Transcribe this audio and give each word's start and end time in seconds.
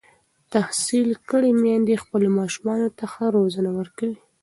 تحصیل 0.53 1.09
کړې 1.29 1.51
میندې 1.63 2.01
خپلو 2.03 2.27
ماشومانو 2.39 2.87
ته 2.97 3.03
ښه 3.13 3.25
روزنه 3.37 3.71
ورکوي. 3.79 4.17